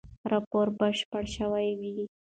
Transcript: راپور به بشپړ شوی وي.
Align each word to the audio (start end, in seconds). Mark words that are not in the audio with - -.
راپور 0.31 0.67
به 0.77 0.77
بشپړ 0.89 1.23
شوی 1.35 1.69
وي. 1.79 2.05